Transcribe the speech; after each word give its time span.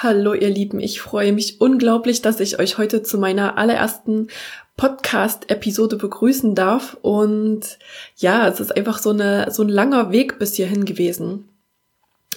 Hallo 0.00 0.32
ihr 0.32 0.50
Lieben, 0.50 0.78
ich 0.78 1.00
freue 1.00 1.32
mich 1.32 1.60
unglaublich, 1.60 2.22
dass 2.22 2.38
ich 2.38 2.60
euch 2.60 2.78
heute 2.78 3.02
zu 3.02 3.18
meiner 3.18 3.58
allerersten 3.58 4.28
Podcast-Episode 4.76 5.96
begrüßen 5.96 6.54
darf. 6.54 6.96
Und 7.02 7.80
ja, 8.14 8.46
es 8.46 8.60
ist 8.60 8.76
einfach 8.76 8.98
so, 8.98 9.10
eine, 9.10 9.50
so 9.50 9.64
ein 9.64 9.68
langer 9.68 10.12
Weg 10.12 10.38
bis 10.38 10.54
hierhin 10.54 10.84
gewesen. 10.84 11.48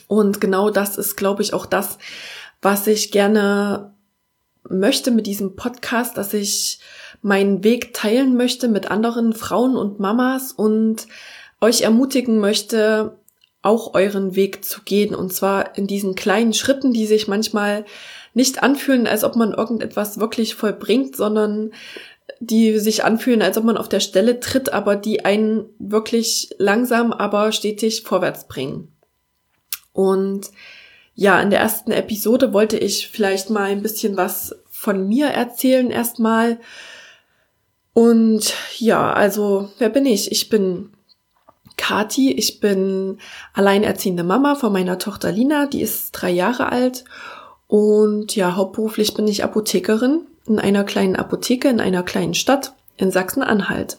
Und 0.08 0.42
genau 0.42 0.72
das 0.72 0.98
ist, 0.98 1.18
glaube 1.18 1.44
ich, 1.44 1.54
auch 1.54 1.68
das, 1.68 2.00
was 2.64 2.88
ich 2.88 3.12
gerne 3.12 3.94
möchte 4.68 5.12
mit 5.12 5.28
diesem 5.28 5.56
Podcast, 5.56 6.18
dass 6.18 6.34
ich 6.34 6.80
meinen 7.22 7.64
Weg 7.64 7.94
teilen 7.94 8.38
möchte 8.38 8.70
mit 8.70 8.90
anderen 8.90 9.34
Frauen 9.34 9.78
und 9.78 10.00
Mamas 10.00 10.52
und 10.52 11.06
euch 11.62 11.82
ermutigen 11.82 12.40
möchte, 12.40 13.20
auch 13.62 13.94
euren 13.94 14.36
Weg 14.36 14.66
zu 14.66 14.82
gehen. 14.84 15.14
Und 15.14 15.34
zwar 15.34 15.78
in 15.78 15.88
diesen 15.88 16.16
kleinen 16.16 16.54
Schritten, 16.54 16.94
die 16.94 17.06
sich 17.06 17.28
manchmal 17.28 17.86
nicht 18.34 18.64
anfühlen, 18.64 19.08
als 19.08 19.24
ob 19.24 19.36
man 19.36 19.54
irgendetwas 19.54 20.20
wirklich 20.20 20.56
vollbringt, 20.56 21.16
sondern 21.16 21.72
die 22.40 22.80
sich 22.80 23.04
anfühlen, 23.04 23.42
als 23.42 23.58
ob 23.58 23.66
man 23.66 23.78
auf 23.78 23.90
der 23.90 24.00
Stelle 24.00 24.40
tritt, 24.40 24.74
aber 24.74 24.96
die 24.96 25.26
einen 25.26 25.66
wirklich 25.80 26.50
langsam, 26.58 27.12
aber 27.12 27.52
stetig 27.52 28.04
vorwärts 28.04 28.48
bringen. 28.48 28.88
Und 29.94 30.50
ja, 31.14 31.40
in 31.42 31.50
der 31.50 31.60
ersten 31.60 31.92
Episode 31.92 32.54
wollte 32.54 32.78
ich 32.78 33.10
vielleicht 33.10 33.50
mal 33.50 33.70
ein 33.70 33.82
bisschen 33.82 34.18
was 34.18 34.56
von 34.70 35.08
mir 35.08 35.28
erzählen 35.28 35.92
erstmal. 35.92 36.60
Und 37.94 38.54
ja, 38.78 39.12
also 39.12 39.70
wer 39.78 39.90
bin 39.90 40.06
ich? 40.06 40.32
Ich 40.32 40.50
bin 40.50 40.92
Kati. 41.82 42.32
Ich 42.32 42.60
bin 42.60 43.18
alleinerziehende 43.54 44.24
Mama 44.24 44.54
von 44.54 44.72
meiner 44.72 45.00
Tochter 45.00 45.32
Lina, 45.32 45.66
die 45.66 45.82
ist 45.82 46.12
drei 46.12 46.30
Jahre 46.30 46.72
alt. 46.72 47.06
Und 47.66 48.36
ja, 48.36 48.56
hauptberuflich 48.56 49.16
bin 49.16 49.28
ich 49.28 49.44
Apothekerin 49.44 50.28
in 50.46 50.60
einer 50.60 50.84
kleinen 50.84 51.16
Apotheke 51.16 51.70
in 51.70 51.80
einer 51.80 52.04
kleinen 52.04 52.36
Stadt 52.36 52.74
in 52.98 53.10
Sachsen-Anhalt. 53.10 53.98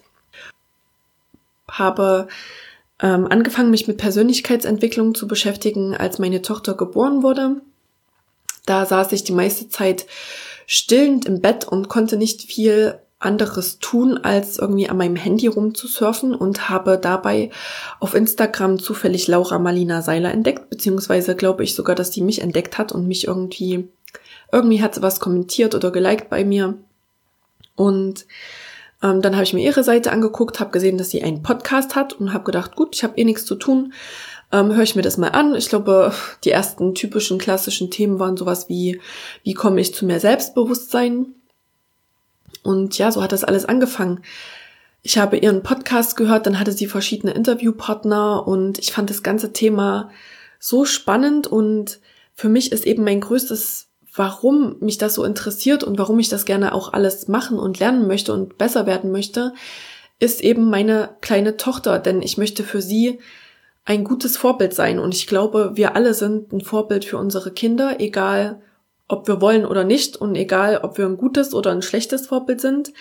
Habe 1.69 2.29
ähm, 3.01 3.27
angefangen, 3.29 3.71
mich 3.71 3.89
mit 3.89 3.99
Persönlichkeitsentwicklung 3.99 5.17
zu 5.17 5.27
beschäftigen, 5.27 5.97
als 5.97 6.21
meine 6.21 6.41
Tochter 6.41 6.75
geboren 6.75 7.25
wurde. 7.25 7.63
Da 8.65 8.87
saß 8.87 9.11
ich 9.11 9.25
die 9.25 9.33
meiste 9.33 9.69
Zeit 9.69 10.07
stillend 10.67 11.25
im 11.27 11.41
Bett 11.41 11.67
und 11.67 11.89
konnte 11.89 12.17
nicht 12.17 12.43
viel 12.43 13.02
anderes 13.25 13.79
tun, 13.79 14.19
als 14.19 14.59
irgendwie 14.59 14.89
an 14.89 14.97
meinem 14.97 15.17
Handy 15.17 15.47
rumzusurfen 15.47 16.35
und 16.35 16.69
habe 16.69 16.99
dabei 16.99 17.51
auf 18.01 18.15
Instagram 18.15 18.79
zufällig 18.79 19.29
Laura 19.29 19.59
Marlina 19.59 20.03
Seiler 20.03 20.33
entdeckt, 20.33 20.71
beziehungsweise 20.71 21.37
glaube 21.37 21.65
ich 21.65 21.75
sogar, 21.75 21.95
dass 21.95 22.11
die 22.11 22.23
mich 22.23 22.41
entdeckt 22.43 22.79
hat 22.79 22.93
und 22.93 23.07
mich 23.07 23.27
irgendwie, 23.27 23.89
irgendwie 24.51 24.83
hat 24.83 24.95
sie 24.95 25.03
was 25.03 25.21
kommentiert 25.21 25.75
oder 25.75 25.91
geliked 25.91 26.29
bei 26.29 26.45
mir. 26.45 26.75
Und 27.77 28.27
ähm, 29.03 29.21
dann 29.21 29.35
habe 29.35 29.45
ich 29.45 29.53
mir 29.53 29.65
ihre 29.65 29.85
Seite 29.85 30.13
angeguckt, 30.13 30.61
habe 30.61 30.71
gesehen, 30.71 30.99
dass 30.99 31.11
sie 31.11 31.23
einen 31.23 31.43
Podcast 31.43 31.97
hat 31.97 32.13
und 32.13 32.33
habe 32.33 32.45
gedacht, 32.45 32.77
gut, 32.77 32.95
ich 32.95 33.03
habe 33.03 33.17
eh 33.17 33.25
nichts 33.25 33.45
zu 33.45 33.57
tun, 33.57 33.93
ähm, 34.53 34.75
höre 34.75 34.83
ich 34.83 34.95
mir 34.95 35.03
das 35.03 35.17
mal 35.17 35.29
an. 35.29 35.55
Ich 35.55 35.69
glaube, 35.69 36.13
die 36.45 36.51
ersten 36.51 36.95
typischen 36.95 37.39
klassischen 37.39 37.91
Themen 37.91 38.19
waren 38.19 38.37
sowas 38.37 38.69
wie, 38.69 39.01
wie 39.43 39.55
komme 39.55 39.81
ich 39.81 39.95
zu 39.95 40.05
mehr 40.07 40.21
Selbstbewusstsein? 40.21 41.35
Und 42.63 42.97
ja, 42.99 43.11
so 43.11 43.23
hat 43.23 43.33
das 43.33 43.45
alles 43.45 43.65
angefangen. 43.65 44.23
Ich 45.03 45.19
habe 45.19 45.37
ihren 45.37 45.63
Podcast 45.63 46.17
gehört, 46.17 46.47
dann 46.47 46.61
hatte 46.61 46.73
sie 46.73 46.87
verschiedene 46.87 47.33
Interviewpartner 47.33 48.47
und 48.47 48.79
ich 48.79 48.93
fand 48.93 49.11
das 49.11 49.25
ganze 49.25 49.53
Thema 49.53 50.11
so 50.61 50.85
spannend 50.85 51.49
und 51.49 51.99
für 52.35 52.49
mich 52.49 52.71
ist 52.71 52.87
eben 52.87 53.03
mein 53.03 53.21
größtes, 53.21 53.89
warum 54.15 54.77
mich 54.79 54.99
das 54.99 55.15
so 55.15 55.25
interessiert 55.25 55.83
und 55.83 55.99
warum 55.99 56.21
ich 56.21 56.29
das 56.29 56.45
gerne 56.45 56.73
auch 56.73 56.93
alles 56.93 57.27
machen 57.27 57.59
und 57.59 57.81
lernen 57.81 58.07
möchte 58.07 58.33
und 58.33 58.59
besser 58.59 58.87
werden 58.87 59.11
möchte, 59.11 59.55
ist 60.21 60.41
eben 60.41 60.71
meine 60.71 61.17
kleine 61.21 61.57
Tochter, 61.57 61.99
denn 61.99 62.23
ich 62.23 62.39
möchte 62.39 62.63
für 62.63 62.81
sie 62.81 63.19
ein 63.85 64.05
gutes 64.05 64.37
Vorbild 64.37 64.73
sein 64.73 65.01
und 65.01 65.15
ich 65.17 65.27
glaube, 65.27 65.73
wir 65.75 65.97
alle 65.97 66.15
sind 66.15 66.53
ein 66.53 66.61
Vorbild 66.61 67.05
für 67.05 67.19
unsere 67.19 67.51
Kinder, 67.51 67.99
egal 67.99 68.63
ob 69.09 69.29
wir 69.29 69.41
wollen 69.41 69.65
oder 69.65 69.85
nicht 69.85 70.17
und 70.17 70.35
egal, 70.35 70.79
ob 70.83 70.99
wir 70.99 71.07
ein 71.07 71.17
gutes 71.17 71.55
oder 71.55 71.71
ein 71.71 71.83
schlechtes 71.83 72.27
Vorbild 72.27 72.61
sind, 72.61 72.93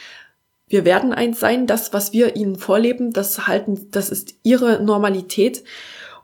wir 0.68 0.86
werden 0.86 1.14
eins 1.14 1.40
sein. 1.40 1.68
Das, 1.68 1.94
was 1.94 2.14
wir 2.14 2.36
ihnen 2.36 2.56
vorleben, 2.56 3.12
das 3.12 3.48
halten, 3.48 3.88
das 3.92 4.10
ist 4.10 4.36
ihre 4.44 4.82
Normalität. 4.82 5.64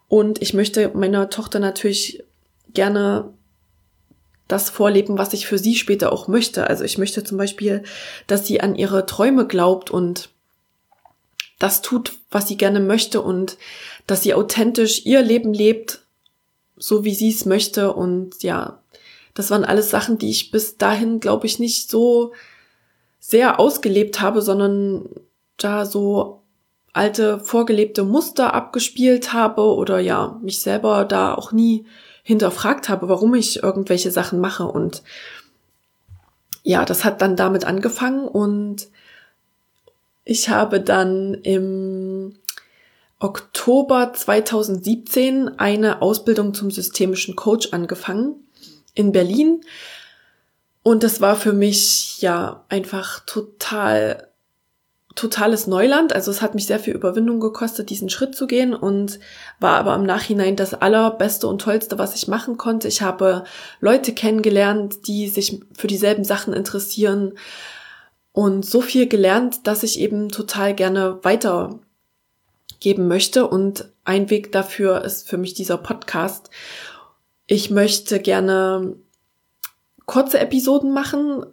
Und 0.07 0.41
ich 0.41 0.53
möchte 0.53 0.89
meiner 0.93 1.29
Tochter 1.29 1.59
natürlich 1.59 2.23
gerne 2.73 3.33
das 4.47 4.69
vorleben, 4.69 5.17
was 5.17 5.33
ich 5.33 5.45
für 5.47 5.57
sie 5.57 5.75
später 5.75 6.13
auch 6.13 6.29
möchte. 6.29 6.67
Also 6.67 6.85
ich 6.85 6.97
möchte 6.97 7.23
zum 7.23 7.37
Beispiel, 7.37 7.83
dass 8.27 8.47
sie 8.47 8.61
an 8.61 8.75
ihre 8.75 9.05
Träume 9.05 9.45
glaubt 9.45 9.91
und 9.91 10.29
das 11.59 11.81
tut, 11.81 12.13
was 12.31 12.47
sie 12.47 12.55
gerne 12.55 12.79
möchte 12.79 13.21
und 13.21 13.57
dass 14.05 14.23
sie 14.23 14.33
authentisch 14.33 15.05
ihr 15.05 15.21
Leben 15.21 15.53
lebt, 15.53 16.01
so 16.77 17.03
wie 17.03 17.15
sie 17.15 17.29
es 17.29 17.45
möchte 17.45 17.93
und 17.93 18.41
ja, 18.43 18.79
das 19.37 19.51
waren 19.51 19.65
alles 19.65 19.91
Sachen, 19.91 20.17
die 20.17 20.31
ich 20.31 20.49
bis 20.49 20.77
dahin, 20.77 21.19
glaube 21.19 21.45
ich, 21.45 21.59
nicht 21.59 21.91
so 21.91 22.33
sehr 23.19 23.59
ausgelebt 23.59 24.19
habe, 24.19 24.41
sondern 24.41 25.07
da 25.57 25.85
so 25.85 26.41
alte 26.91 27.39
vorgelebte 27.39 28.03
Muster 28.03 28.55
abgespielt 28.55 29.33
habe 29.33 29.61
oder 29.61 29.99
ja, 29.99 30.39
mich 30.41 30.59
selber 30.59 31.05
da 31.05 31.35
auch 31.35 31.51
nie 31.51 31.85
hinterfragt 32.23 32.89
habe, 32.89 33.09
warum 33.09 33.35
ich 33.35 33.61
irgendwelche 33.61 34.09
Sachen 34.09 34.39
mache. 34.39 34.65
Und 34.65 35.03
ja, 36.63 36.83
das 36.83 37.05
hat 37.05 37.21
dann 37.21 37.35
damit 37.35 37.63
angefangen 37.63 38.27
und 38.27 38.87
ich 40.25 40.49
habe 40.49 40.81
dann 40.81 41.35
im 41.35 42.39
Oktober 43.19 44.13
2017 44.13 45.59
eine 45.59 46.01
Ausbildung 46.01 46.55
zum 46.55 46.71
systemischen 46.71 47.35
Coach 47.35 47.71
angefangen 47.71 48.46
in 48.97 49.11
Berlin. 49.11 49.61
Und 50.83 51.03
das 51.03 51.21
war 51.21 51.35
für 51.35 51.53
mich 51.53 52.21
ja 52.21 52.63
einfach 52.69 53.19
total, 53.25 54.29
totales 55.15 55.67
Neuland. 55.67 56.13
Also 56.13 56.31
es 56.31 56.41
hat 56.41 56.55
mich 56.55 56.65
sehr 56.65 56.79
viel 56.79 56.95
Überwindung 56.95 57.39
gekostet, 57.39 57.89
diesen 57.89 58.09
Schritt 58.09 58.35
zu 58.35 58.47
gehen 58.47 58.73
und 58.73 59.19
war 59.59 59.77
aber 59.77 59.93
im 59.95 60.03
Nachhinein 60.03 60.55
das 60.55 60.73
allerbeste 60.73 61.47
und 61.47 61.61
tollste, 61.61 61.97
was 61.97 62.15
ich 62.15 62.27
machen 62.27 62.57
konnte. 62.57 62.87
Ich 62.87 63.01
habe 63.01 63.43
Leute 63.81 64.13
kennengelernt, 64.13 65.07
die 65.07 65.27
sich 65.27 65.59
für 65.77 65.87
dieselben 65.87 66.23
Sachen 66.23 66.53
interessieren 66.53 67.33
und 68.31 68.65
so 68.65 68.81
viel 68.81 69.07
gelernt, 69.07 69.67
dass 69.67 69.83
ich 69.83 69.99
eben 69.99 70.29
total 70.29 70.73
gerne 70.73 71.19
weitergeben 71.23 71.81
möchte. 73.07 73.45
Und 73.45 73.89
ein 74.05 74.29
Weg 74.29 74.53
dafür 74.53 75.03
ist 75.03 75.27
für 75.27 75.37
mich 75.37 75.53
dieser 75.53 75.77
Podcast. 75.77 76.49
Ich 77.47 77.69
möchte 77.69 78.19
gerne 78.19 78.95
kurze 80.05 80.39
Episoden 80.39 80.91
machen, 80.93 81.45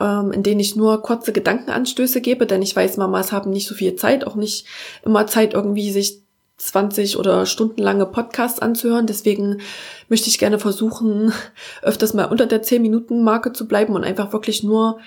ähm, 0.00 0.32
in 0.32 0.42
denen 0.42 0.60
ich 0.60 0.76
nur 0.76 1.02
kurze 1.02 1.32
Gedankenanstöße 1.32 2.22
gebe, 2.22 2.46
denn 2.46 2.62
ich 2.62 2.74
weiß, 2.74 2.96
Mamas 2.96 3.32
haben 3.32 3.50
nicht 3.50 3.68
so 3.68 3.74
viel 3.74 3.94
Zeit, 3.96 4.26
auch 4.26 4.34
nicht 4.34 4.66
immer 5.04 5.26
Zeit, 5.26 5.54
irgendwie 5.54 5.90
sich 5.90 6.22
20 6.56 7.18
oder 7.18 7.44
stundenlange 7.44 8.06
Podcasts 8.06 8.60
anzuhören. 8.60 9.06
Deswegen 9.06 9.60
möchte 10.08 10.28
ich 10.28 10.38
gerne 10.38 10.58
versuchen, 10.58 11.32
öfters 11.82 12.14
mal 12.14 12.26
unter 12.26 12.46
der 12.46 12.62
10-Minuten-Marke 12.62 13.52
zu 13.52 13.68
bleiben 13.68 13.94
und 13.94 14.04
einfach 14.04 14.32
wirklich 14.32 14.62
nur 14.62 15.00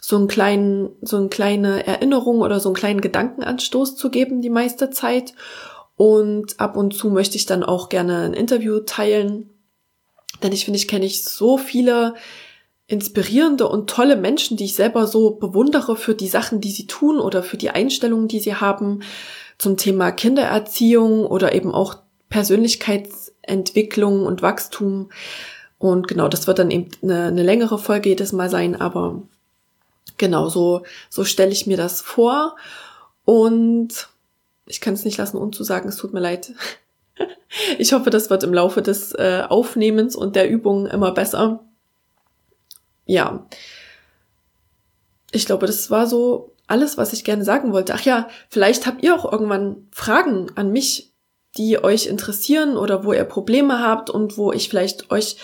so 0.00 0.16
einen 0.16 0.28
kleinen, 0.28 0.90
so 1.02 1.16
eine 1.16 1.28
kleine 1.28 1.86
Erinnerung 1.86 2.40
oder 2.40 2.60
so 2.60 2.68
einen 2.68 2.76
kleinen 2.76 3.00
Gedankenanstoß 3.00 3.96
zu 3.96 4.10
geben 4.10 4.40
die 4.40 4.50
meiste 4.50 4.90
Zeit. 4.90 5.34
Und 5.96 6.58
ab 6.58 6.76
und 6.76 6.94
zu 6.94 7.10
möchte 7.10 7.36
ich 7.36 7.46
dann 7.46 7.62
auch 7.62 7.88
gerne 7.88 8.22
ein 8.22 8.34
Interview 8.34 8.80
teilen 8.80 9.50
denn 10.42 10.52
ich 10.52 10.64
finde, 10.64 10.78
ich 10.78 10.88
kenne 10.88 11.06
ich 11.06 11.24
so 11.24 11.58
viele 11.58 12.14
inspirierende 12.86 13.68
und 13.68 13.88
tolle 13.88 14.16
Menschen, 14.16 14.56
die 14.56 14.64
ich 14.64 14.74
selber 14.74 15.06
so 15.06 15.30
bewundere 15.30 15.96
für 15.96 16.14
die 16.14 16.28
Sachen, 16.28 16.60
die 16.60 16.70
sie 16.70 16.86
tun 16.86 17.18
oder 17.18 17.42
für 17.42 17.56
die 17.56 17.70
Einstellungen, 17.70 18.28
die 18.28 18.40
sie 18.40 18.56
haben 18.56 19.02
zum 19.58 19.76
Thema 19.76 20.10
Kindererziehung 20.10 21.24
oder 21.24 21.54
eben 21.54 21.72
auch 21.72 21.96
Persönlichkeits 22.28 23.32
Entwicklung 23.42 24.26
und 24.26 24.42
Wachstum. 24.42 25.10
Und 25.78 26.08
genau, 26.08 26.28
das 26.28 26.46
wird 26.46 26.58
dann 26.58 26.70
eben 26.70 26.90
eine, 27.02 27.24
eine 27.24 27.42
längere 27.42 27.78
Folge 27.78 28.10
jedes 28.10 28.32
Mal 28.32 28.50
sein, 28.50 28.80
aber 28.80 29.22
genau 30.16 30.48
so, 30.48 30.82
so 31.08 31.24
stelle 31.24 31.52
ich 31.52 31.66
mir 31.66 31.76
das 31.76 32.00
vor. 32.00 32.56
Und 33.24 34.08
ich 34.66 34.80
kann 34.80 34.94
es 34.94 35.04
nicht 35.04 35.18
lassen, 35.18 35.36
unzusagen, 35.36 35.88
es 35.88 35.96
tut 35.96 36.12
mir 36.12 36.20
leid. 36.20 36.52
Ich 37.78 37.92
hoffe, 37.92 38.10
das 38.10 38.30
wird 38.30 38.44
im 38.44 38.54
Laufe 38.54 38.82
des 38.82 39.12
äh, 39.12 39.42
Aufnehmens 39.46 40.16
und 40.16 40.36
der 40.36 40.48
Übungen 40.48 40.86
immer 40.86 41.12
besser. 41.12 41.64
Ja. 43.04 43.46
Ich 45.32 45.46
glaube, 45.46 45.66
das 45.66 45.90
war 45.90 46.06
so 46.06 46.54
alles, 46.66 46.96
was 46.96 47.12
ich 47.12 47.24
gerne 47.24 47.44
sagen 47.44 47.72
wollte. 47.72 47.94
Ach 47.94 48.00
ja, 48.02 48.28
vielleicht 48.48 48.86
habt 48.86 49.02
ihr 49.02 49.14
auch 49.14 49.30
irgendwann 49.30 49.88
Fragen 49.92 50.50
an 50.54 50.72
mich, 50.72 51.12
die 51.56 51.82
euch 51.82 52.06
interessieren 52.06 52.76
oder 52.76 53.04
wo 53.04 53.12
ihr 53.12 53.24
Probleme 53.24 53.80
habt 53.80 54.08
und 54.08 54.38
wo 54.38 54.52
ich 54.52 54.70
vielleicht 54.70 55.10
euch 55.10 55.36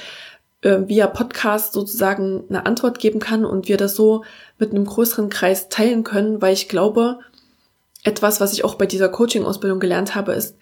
äh, 0.62 0.78
via 0.86 1.06
Podcast 1.06 1.74
sozusagen 1.74 2.44
eine 2.48 2.64
Antwort 2.64 2.98
geben 2.98 3.20
kann 3.20 3.44
und 3.44 3.68
wir 3.68 3.76
das 3.76 3.94
so 3.94 4.24
mit 4.58 4.70
einem 4.70 4.86
größeren 4.86 5.28
Kreis 5.28 5.68
teilen 5.68 6.04
können, 6.04 6.40
weil 6.40 6.54
ich 6.54 6.68
glaube, 6.68 7.18
etwas, 8.04 8.40
was 8.40 8.52
ich 8.52 8.64
auch 8.64 8.76
bei 8.76 8.86
dieser 8.86 9.08
Coaching-Ausbildung 9.08 9.80
gelernt 9.80 10.14
habe, 10.14 10.32
ist, 10.32 10.56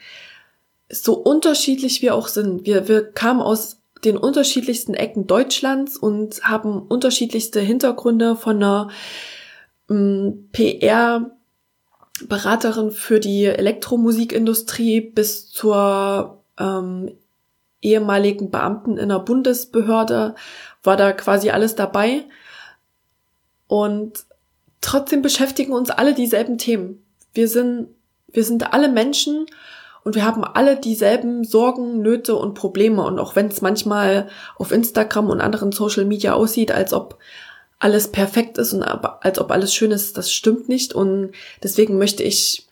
so 0.88 1.14
unterschiedlich 1.14 2.02
wir 2.02 2.14
auch 2.14 2.28
sind. 2.28 2.66
Wir, 2.66 2.88
wir 2.88 3.10
kamen 3.12 3.40
aus 3.40 3.80
den 4.04 4.16
unterschiedlichsten 4.16 4.94
Ecken 4.94 5.26
Deutschlands 5.26 5.96
und 5.96 6.42
haben 6.42 6.82
unterschiedlichste 6.82 7.60
Hintergründe 7.60 8.36
von 8.36 8.56
einer 8.56 8.90
ähm, 9.90 10.48
PR 10.52 11.30
Beraterin 12.28 12.92
für 12.92 13.20
die 13.20 13.44
Elektromusikindustrie 13.44 15.00
bis 15.00 15.50
zur 15.50 16.42
ähm, 16.58 17.12
ehemaligen 17.82 18.50
Beamten 18.50 18.96
in 18.96 19.10
der 19.10 19.18
Bundesbehörde 19.18 20.34
war 20.82 20.96
da 20.96 21.12
quasi 21.12 21.50
alles 21.50 21.74
dabei. 21.74 22.24
Und 23.68 24.24
trotzdem 24.80 25.20
beschäftigen 25.20 25.72
uns 25.72 25.90
alle 25.90 26.14
dieselben 26.14 26.58
Themen. 26.58 27.04
Wir 27.34 27.48
sind, 27.48 27.88
wir 28.28 28.44
sind 28.44 28.72
alle 28.72 28.88
Menschen 28.88 29.46
und 30.06 30.14
wir 30.14 30.24
haben 30.24 30.44
alle 30.44 30.76
dieselben 30.76 31.42
Sorgen, 31.42 32.00
Nöte 32.00 32.36
und 32.36 32.54
Probleme. 32.54 33.02
Und 33.02 33.18
auch 33.18 33.34
wenn 33.34 33.48
es 33.48 33.60
manchmal 33.60 34.28
auf 34.54 34.70
Instagram 34.70 35.28
und 35.30 35.40
anderen 35.40 35.72
Social 35.72 36.04
Media 36.04 36.32
aussieht, 36.34 36.70
als 36.70 36.92
ob 36.92 37.18
alles 37.80 38.12
perfekt 38.12 38.56
ist 38.56 38.72
und 38.72 38.84
als 38.84 39.40
ob 39.40 39.50
alles 39.50 39.74
schön 39.74 39.90
ist, 39.90 40.16
das 40.16 40.32
stimmt 40.32 40.68
nicht. 40.68 40.92
Und 40.92 41.32
deswegen 41.60 41.98
möchte 41.98 42.22
ich 42.22 42.68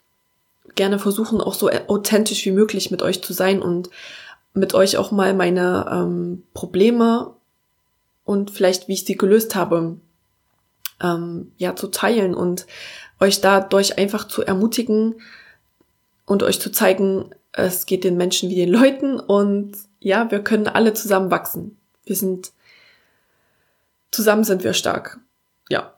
gerne 0.75 0.97
versuchen, 0.97 1.41
auch 1.41 1.55
so 1.55 1.69
authentisch 1.69 2.45
wie 2.45 2.53
möglich 2.53 2.89
mit 2.89 3.01
euch 3.01 3.21
zu 3.21 3.33
sein 3.33 3.61
und 3.61 3.89
mit 4.53 4.73
euch 4.73 4.95
auch 4.95 5.11
mal 5.11 5.33
meine 5.33 5.87
ähm, 5.91 6.43
Probleme 6.53 7.33
und 8.23 8.49
vielleicht, 8.49 8.87
wie 8.87 8.93
ich 8.93 9.03
sie 9.03 9.17
gelöst 9.17 9.55
habe, 9.55 9.97
ähm, 11.03 11.51
ja, 11.57 11.75
zu 11.75 11.87
teilen 11.87 12.33
und 12.33 12.65
euch 13.19 13.41
dadurch 13.41 13.97
einfach 13.97 14.25
zu 14.25 14.41
ermutigen, 14.41 15.15
und 16.25 16.43
euch 16.43 16.59
zu 16.59 16.71
zeigen, 16.71 17.29
es 17.51 17.85
geht 17.85 18.03
den 18.03 18.17
Menschen 18.17 18.49
wie 18.49 18.55
den 18.55 18.69
Leuten 18.69 19.19
und 19.19 19.73
ja, 19.99 20.29
wir 20.29 20.43
können 20.43 20.67
alle 20.67 20.93
zusammen 20.93 21.31
wachsen. 21.31 21.77
Wir 22.03 22.15
sind, 22.15 22.51
zusammen 24.11 24.43
sind 24.43 24.63
wir 24.63 24.73
stark. 24.73 25.19
Ja. 25.69 25.93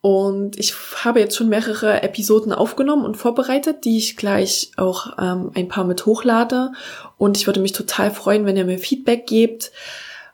Und 0.00 0.58
ich 0.58 0.74
habe 1.04 1.20
jetzt 1.20 1.36
schon 1.36 1.48
mehrere 1.48 2.02
Episoden 2.02 2.52
aufgenommen 2.52 3.04
und 3.04 3.16
vorbereitet, 3.16 3.84
die 3.84 3.98
ich 3.98 4.16
gleich 4.16 4.72
auch 4.76 5.18
ähm, 5.18 5.50
ein 5.54 5.68
paar 5.68 5.84
mit 5.84 6.04
hochlade. 6.04 6.72
Und 7.16 7.36
ich 7.36 7.46
würde 7.46 7.60
mich 7.60 7.72
total 7.72 8.10
freuen, 8.10 8.44
wenn 8.44 8.56
ihr 8.56 8.64
mir 8.64 8.78
Feedback 8.78 9.26
gebt. 9.26 9.72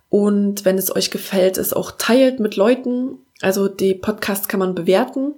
Und 0.09 0.65
wenn 0.65 0.77
es 0.77 0.95
euch 0.95 1.11
gefällt, 1.11 1.57
es 1.57 1.73
auch 1.73 1.93
teilt 1.93 2.41
mit 2.41 2.57
Leuten. 2.57 3.19
Also 3.43 3.69
die 3.69 3.95
Podcasts 3.95 4.49
kann 4.49 4.61
man 4.61 4.75
bewerten 4.75 5.35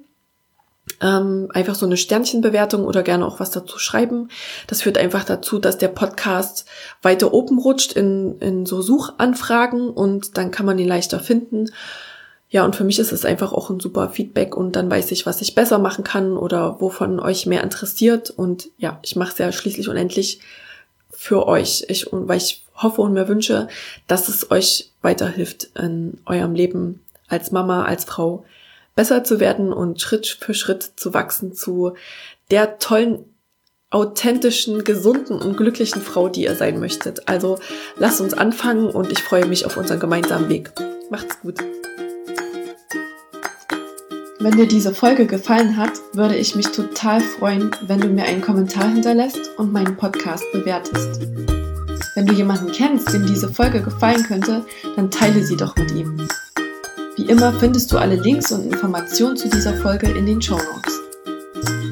ähm, 1.00 1.49
einfach 1.52 1.75
so 1.75 1.87
eine 1.87 1.96
Sternchenbewertung 1.96 2.84
oder 2.84 3.02
gerne 3.02 3.26
auch 3.26 3.40
was 3.40 3.50
dazu 3.50 3.79
schreiben. 3.79 4.29
Das 4.67 4.82
führt 4.82 4.99
einfach 4.99 5.25
dazu, 5.25 5.58
dass 5.58 5.79
der 5.79 5.88
Podcast 5.88 6.67
weiter 7.02 7.32
oben 7.32 7.58
rutscht 7.58 7.93
in, 7.93 8.38
in 8.40 8.67
so 8.67 8.82
Suchanfragen 8.82 9.90
und 9.90 10.37
dann 10.37 10.50
kann 10.50 10.67
man 10.67 10.79
ihn 10.79 10.88
leichter 10.88 11.20
finden. 11.20 11.70
Ja, 12.50 12.64
und 12.64 12.76
für 12.76 12.84
mich 12.84 12.99
ist 12.99 13.12
es 13.12 13.25
einfach 13.25 13.52
auch 13.52 13.70
ein 13.70 13.81
super 13.81 14.11
Feedback 14.11 14.55
und 14.56 14.76
dann 14.76 14.90
weiß 14.90 15.11
ich, 15.12 15.25
was 15.25 15.40
ich 15.40 15.55
besser 15.55 15.79
machen 15.79 16.05
kann 16.05 16.37
oder 16.37 16.81
wovon 16.81 17.19
euch 17.19 17.46
mehr 17.46 17.64
interessiert. 17.64 18.28
Und 18.28 18.69
ja, 18.76 18.99
ich 19.02 19.17
mache 19.17 19.32
es 19.32 19.38
ja 19.38 19.50
schließlich 19.52 19.88
unendlich 19.88 20.40
für 21.11 21.46
euch. 21.49 21.87
Ich, 21.88 22.08
weil 22.11 22.37
ich 22.37 22.67
hoffe 22.76 23.00
und 23.00 23.14
mir 23.14 23.28
wünsche, 23.28 23.69
dass 24.06 24.28
es 24.28 24.50
euch 24.50 24.90
weiterhilft 25.00 25.70
in 25.78 26.19
eurem 26.26 26.55
Leben 26.55 27.00
als 27.28 27.52
Mama, 27.52 27.85
als 27.85 28.05
Frau, 28.05 28.44
besser 28.94 29.24
zu 29.24 29.40
werden 29.40 29.72
und 29.72 30.00
Schritt 30.00 30.26
für 30.26 30.54
Schritt 30.54 30.92
zu 30.96 31.14
wachsen 31.14 31.54
zu 31.54 31.94
der 32.50 32.78
tollen, 32.78 33.24
authentischen, 33.90 34.84
gesunden 34.84 35.40
und 35.40 35.56
glücklichen 35.56 36.02
Frau, 36.02 36.28
die 36.28 36.44
ihr 36.44 36.56
sein 36.56 36.80
möchtet. 36.80 37.28
Also 37.28 37.58
lasst 37.96 38.20
uns 38.20 38.34
anfangen 38.34 38.86
und 38.86 39.12
ich 39.12 39.22
freue 39.22 39.46
mich 39.46 39.66
auf 39.66 39.76
unseren 39.76 40.00
gemeinsamen 40.00 40.48
Weg. 40.48 40.72
Macht's 41.10 41.40
gut. 41.40 41.58
Wenn 44.42 44.56
dir 44.56 44.66
diese 44.66 44.92
Folge 44.92 45.26
gefallen 45.26 45.76
hat, 45.76 45.92
würde 46.14 46.34
ich 46.36 46.56
mich 46.56 46.66
total 46.66 47.20
freuen, 47.20 47.70
wenn 47.82 48.00
du 48.00 48.08
mir 48.08 48.24
einen 48.24 48.40
Kommentar 48.40 48.88
hinterlässt 48.88 49.56
und 49.56 49.72
meinen 49.72 49.96
Podcast 49.96 50.44
bewertest. 50.52 51.20
Wenn 52.16 52.26
du 52.26 52.32
jemanden 52.34 52.72
kennst, 52.72 53.12
dem 53.12 53.24
diese 53.24 53.48
Folge 53.48 53.80
gefallen 53.80 54.24
könnte, 54.24 54.66
dann 54.96 55.12
teile 55.12 55.44
sie 55.44 55.56
doch 55.56 55.76
mit 55.76 55.92
ihm. 55.92 56.26
Wie 57.17 57.26
immer 57.26 57.53
findest 57.53 57.93
du 57.93 57.99
alle 57.99 58.17
Links 58.17 58.53
und 58.53 58.64
Informationen 58.64 59.37
zu 59.37 59.49
dieser 59.49 59.75
Folge 59.75 60.09
in 60.09 60.25
den 60.25 60.41
Show 60.41 60.56
Notes. 60.56 61.00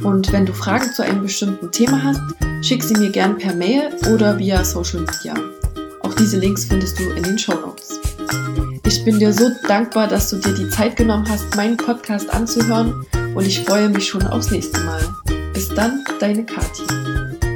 Und 0.03 0.33
wenn 0.33 0.47
du 0.47 0.53
Fragen 0.55 0.91
zu 0.95 1.03
einem 1.03 1.23
bestimmten 1.23 1.71
Thema 1.71 2.03
hast, 2.03 2.23
schick 2.63 2.83
sie 2.83 2.95
mir 2.95 3.11
gern 3.11 3.37
per 3.37 3.55
Mail 3.55 3.91
oder 4.13 4.39
via 4.39 4.65
Social 4.65 5.01
Media. 5.01 5.35
Auch 6.01 6.15
diese 6.15 6.39
Links 6.39 6.65
findest 6.65 6.99
du 6.99 7.11
in 7.11 7.23
den 7.23 7.39
Show 7.39 7.53
Notes. 7.53 8.01
Ich 8.87 9.05
bin 9.05 9.19
dir 9.19 9.33
so 9.33 9.51
dankbar, 9.69 10.09
dass 10.09 10.31
du 10.31 10.37
dir 10.37 10.55
die 10.55 10.71
Zeit 10.71 10.97
genommen 10.97 11.29
hast, 11.29 11.55
meinen 11.55 11.77
Podcast 11.77 12.33
anzuhören 12.33 13.07
und 13.35 13.47
ich 13.47 13.61
freue 13.61 13.91
mich 13.91 14.09
schon 14.09 14.27
aufs 14.27 14.51
nächste 14.51 14.81
Mal. 14.81 15.03
Bis 15.53 15.69
dann, 15.69 16.03
deine 16.19 16.47
Kathi. 16.47 17.50